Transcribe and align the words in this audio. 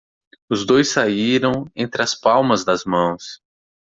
Os 0.49 0.65
dois 0.65 0.89
saíram 0.89 1.67
entre 1.75 2.01
as 2.01 2.15
palmas 2.15 2.65
das 2.65 2.85
mãos. 2.85 3.39